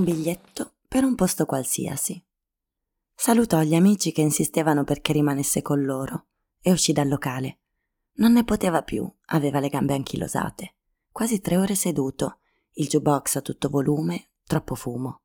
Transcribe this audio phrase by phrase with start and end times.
[0.00, 2.22] biglietto per un posto qualsiasi.
[3.14, 6.26] Salutò gli amici che insistevano perché rimanesse con loro
[6.60, 7.58] e uscì dal locale.
[8.14, 10.74] Non ne poteva più, aveva le gambe anchilosate.
[11.10, 12.38] Quasi tre ore seduto,
[12.72, 15.20] il jukebox a tutto volume, troppo fumo.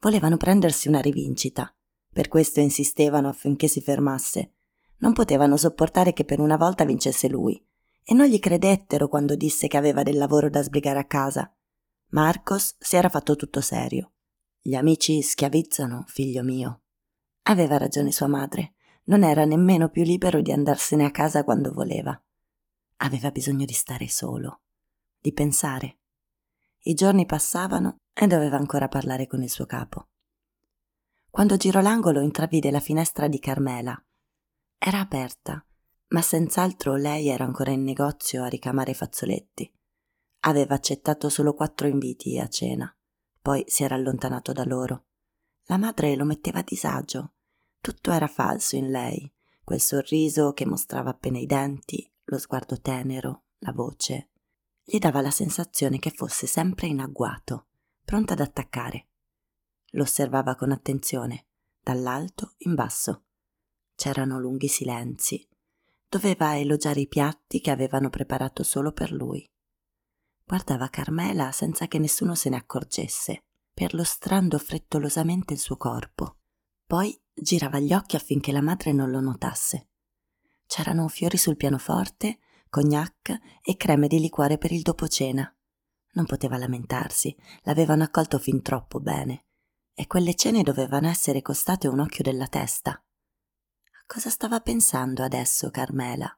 [0.00, 1.74] Volevano prendersi una rivincita.
[2.12, 4.52] Per questo insistevano affinché si fermasse.
[4.98, 7.62] Non potevano sopportare che per una volta vincesse lui.
[8.04, 11.52] E non gli credettero quando disse che aveva del lavoro da sbrigare a casa.
[12.12, 14.12] Marcos si era fatto tutto serio.
[14.60, 16.82] Gli amici schiavizzano, figlio mio.
[17.44, 18.74] Aveva ragione sua madre.
[19.04, 22.20] Non era nemmeno più libero di andarsene a casa quando voleva.
[22.98, 24.60] Aveva bisogno di stare solo,
[25.18, 26.00] di pensare.
[26.80, 30.08] I giorni passavano e doveva ancora parlare con il suo capo.
[31.30, 34.00] Quando girò l'angolo intravide la finestra di Carmela.
[34.76, 35.64] Era aperta,
[36.08, 39.72] ma senz'altro lei era ancora in negozio a ricamare i fazzoletti.
[40.44, 42.92] Aveva accettato solo quattro inviti a cena,
[43.40, 45.04] poi si era allontanato da loro.
[45.66, 47.34] La madre lo metteva a disagio.
[47.80, 49.32] Tutto era falso in lei,
[49.62, 54.30] quel sorriso che mostrava appena i denti, lo sguardo tenero, la voce.
[54.82, 57.66] Gli dava la sensazione che fosse sempre in agguato,
[58.04, 59.10] pronta ad attaccare.
[59.90, 61.46] Lo osservava con attenzione,
[61.80, 63.26] dall'alto in basso.
[63.94, 65.48] C'erano lunghi silenzi.
[66.08, 69.48] Doveva elogiare i piatti che avevano preparato solo per lui.
[70.52, 76.40] Guardava Carmela senza che nessuno se ne accorgesse, perlustrando frettolosamente il suo corpo.
[76.84, 79.88] Poi girava gli occhi affinché la madre non lo notasse.
[80.66, 85.50] C'erano fiori sul pianoforte, cognac e creme di liquore per il dopo cena.
[86.12, 89.46] Non poteva lamentarsi, l'avevano accolto fin troppo bene
[89.94, 92.90] e quelle cene dovevano essere costate un occhio della testa.
[92.90, 96.30] A cosa stava pensando adesso Carmela?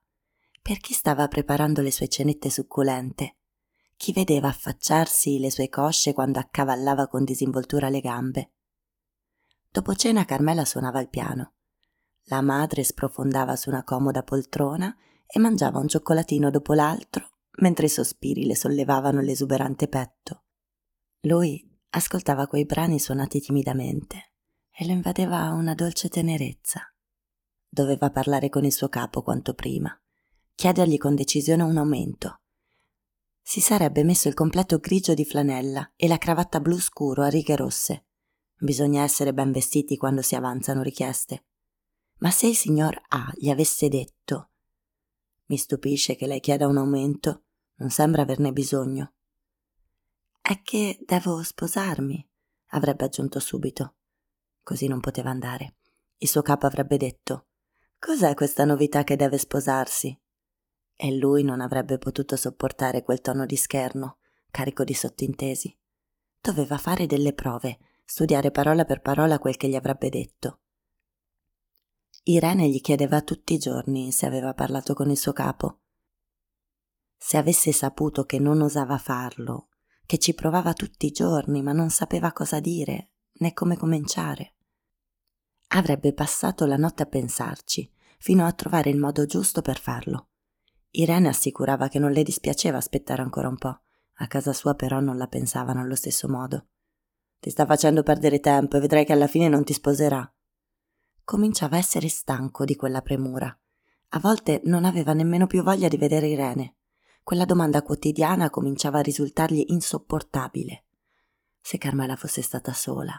[0.62, 3.38] Per chi stava preparando le sue cenette succulente?
[3.96, 8.52] Chi vedeva affacciarsi le sue cosce quando accavallava con disinvoltura le gambe?
[9.70, 11.54] Dopo cena Carmela suonava il piano.
[12.24, 14.94] La madre sprofondava su una comoda poltrona
[15.26, 20.44] e mangiava un cioccolatino dopo l'altro mentre i sospiri le sollevavano l'esuberante petto.
[21.20, 24.32] Lui ascoltava quei brani suonati timidamente
[24.70, 26.80] e lo invadeva una dolce tenerezza.
[27.68, 29.96] Doveva parlare con il suo capo quanto prima,
[30.54, 32.40] chiedergli con decisione un aumento.
[33.46, 37.54] Si sarebbe messo il completo grigio di flanella e la cravatta blu scuro a righe
[37.56, 38.06] rosse.
[38.56, 41.44] Bisogna essere ben vestiti quando si avanzano richieste.
[42.20, 44.48] Ma se il signor A gli avesse detto
[45.46, 47.42] mi stupisce che lei chieda un aumento,
[47.76, 49.12] non sembra averne bisogno.
[50.40, 52.26] È che devo sposarmi,
[52.68, 53.96] avrebbe aggiunto subito.
[54.62, 55.76] Così non poteva andare.
[56.16, 57.48] Il suo capo avrebbe detto
[57.98, 60.18] Cos'è questa novità che deve sposarsi?
[60.96, 64.18] E lui non avrebbe potuto sopportare quel tono di scherno,
[64.50, 65.76] carico di sottintesi.
[66.40, 70.60] Doveva fare delle prove, studiare parola per parola quel che gli avrebbe detto.
[72.24, 75.80] Irene gli chiedeva tutti i giorni se aveva parlato con il suo capo.
[77.16, 79.68] Se avesse saputo che non osava farlo
[80.06, 84.54] che ci provava tutti i giorni ma non sapeva cosa dire né come cominciare.
[85.68, 90.28] Avrebbe passato la notte a pensarci, fino a trovare il modo giusto per farlo.
[90.96, 93.80] Irene assicurava che non le dispiaceva aspettare ancora un po',
[94.18, 96.68] a casa sua però non la pensavano allo stesso modo.
[97.40, 100.32] Ti sta facendo perdere tempo e vedrai che alla fine non ti sposerà.
[101.24, 103.58] Cominciava a essere stanco di quella premura.
[104.10, 106.76] A volte non aveva nemmeno più voglia di vedere Irene.
[107.24, 110.84] Quella domanda quotidiana cominciava a risultargli insopportabile.
[111.60, 113.14] Se Carmela fosse stata sola.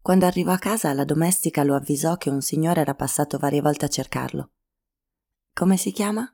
[0.00, 3.86] Quando arrivò a casa la domestica lo avvisò che un signore era passato varie volte
[3.86, 4.52] a cercarlo.
[5.58, 6.24] Come si chiama?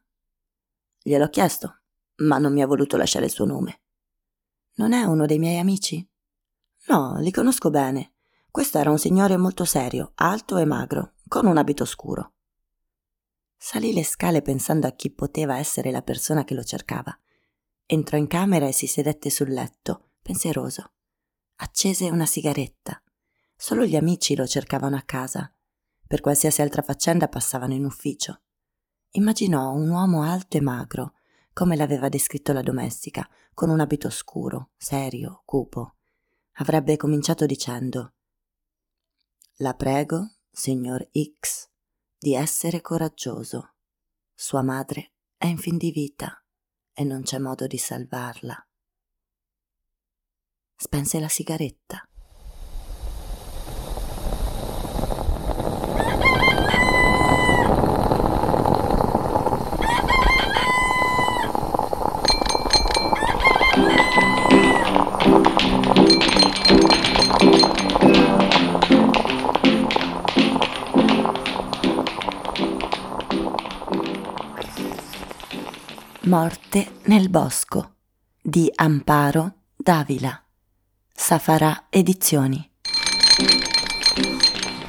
[1.01, 1.81] Gliel'ho chiesto,
[2.17, 3.81] ma non mi ha voluto lasciare il suo nome.
[4.75, 6.07] Non è uno dei miei amici?
[6.89, 8.17] No, li conosco bene.
[8.51, 12.35] Questo era un signore molto serio, alto e magro, con un abito scuro.
[13.57, 17.19] Salì le scale pensando a chi poteva essere la persona che lo cercava.
[17.87, 20.93] Entrò in camera e si sedette sul letto, pensieroso.
[21.57, 23.03] Accese una sigaretta.
[23.57, 25.51] Solo gli amici lo cercavano a casa.
[26.07, 28.43] Per qualsiasi altra faccenda passavano in ufficio.
[29.17, 31.15] Immaginò un uomo alto e magro,
[31.53, 35.95] come l'aveva descritto la domestica, con un abito scuro, serio, cupo.
[36.55, 38.15] Avrebbe cominciato dicendo
[39.59, 41.69] La prego, signor X,
[42.19, 43.75] di essere coraggioso.
[44.35, 46.45] Sua madre è in fin di vita
[46.93, 48.67] e non c'è modo di salvarla.
[50.75, 52.05] Spense la sigaretta.
[76.27, 77.97] Morte nel bosco
[78.41, 80.43] di Amparo Davila.
[81.13, 82.67] Safarà Edizioni.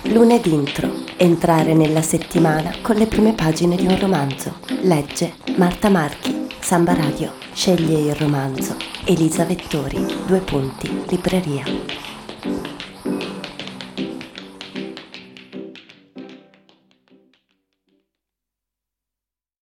[0.03, 1.03] Lunedì intro.
[1.17, 4.59] Entrare nella settimana con le prime pagine di un romanzo.
[4.83, 7.33] Legge Marta Marchi, Samba Radio.
[7.53, 8.77] Sceglie il romanzo.
[9.03, 11.63] Elisa Vettori, due punti, libreria.